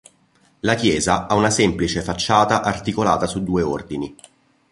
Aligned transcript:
La 0.61 0.73
chiesa 0.73 1.27
ha 1.27 1.35
una 1.35 1.51
semplice 1.51 2.01
facciata 2.01 2.63
articolata 2.63 3.27
su 3.27 3.43
due 3.43 3.61
ordini. 3.61 4.15